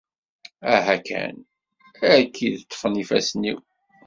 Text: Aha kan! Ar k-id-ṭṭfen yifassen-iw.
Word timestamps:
Aha 0.75 0.97
kan! 1.07 1.35
Ar 2.11 2.21
k-id-ṭṭfen 2.23 2.99
yifassen-iw. 2.99 3.59